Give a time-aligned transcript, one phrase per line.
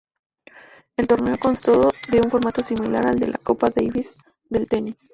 [0.97, 4.15] El torneo constó de un formato similar al de la Copa Davis
[4.49, 5.09] del tenis.